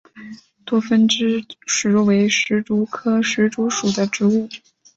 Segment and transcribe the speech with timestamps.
[0.65, 4.49] 多分枝石竹为石竹科石竹属的植物。